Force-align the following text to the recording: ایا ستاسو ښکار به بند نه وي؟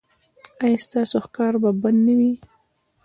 ایا 0.63 0.77
ستاسو 0.85 1.15
ښکار 1.25 1.53
به 1.61 1.71
بند 1.81 1.99
نه 2.05 2.13
وي؟ 2.19 2.33